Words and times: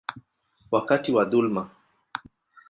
wakati 0.71 1.11
wa 1.13 1.25
dhuluma. 1.25 1.69